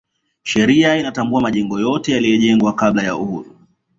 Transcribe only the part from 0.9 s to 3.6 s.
inayatambua majengo yote yaliyojengwa kabla ya uhuru